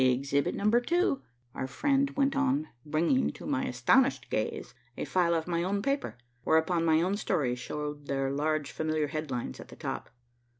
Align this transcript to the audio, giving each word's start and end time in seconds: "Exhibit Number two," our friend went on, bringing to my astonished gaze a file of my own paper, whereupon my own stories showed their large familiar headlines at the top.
"Exhibit 0.03 0.55
Number 0.55 0.79
two," 0.81 1.21
our 1.53 1.67
friend 1.67 2.09
went 2.17 2.35
on, 2.35 2.69
bringing 2.83 3.31
to 3.33 3.45
my 3.45 3.65
astonished 3.65 4.31
gaze 4.31 4.73
a 4.97 5.05
file 5.05 5.35
of 5.35 5.45
my 5.47 5.61
own 5.61 5.83
paper, 5.83 6.17
whereupon 6.43 6.83
my 6.83 7.03
own 7.03 7.15
stories 7.17 7.59
showed 7.59 8.07
their 8.07 8.31
large 8.31 8.71
familiar 8.71 9.09
headlines 9.09 9.59
at 9.59 9.67
the 9.67 9.75
top. 9.75 10.09